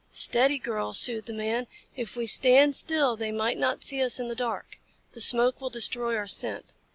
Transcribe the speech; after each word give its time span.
"Steady, 0.11 0.57
girl," 0.57 0.95
soothed 0.95 1.27
the 1.27 1.31
man. 1.33 1.67
"If 1.95 2.15
we 2.15 2.25
stand 2.25 2.75
still 2.75 3.15
they 3.15 3.31
might 3.31 3.59
not 3.59 3.83
see 3.83 4.01
us 4.01 4.19
in 4.19 4.29
the 4.29 4.35
dark. 4.35 4.79
The 5.11 5.21
smoke 5.21 5.61
will 5.61 5.69
destroy 5.69 6.15
our 6.17 6.25
scent." 6.25 6.73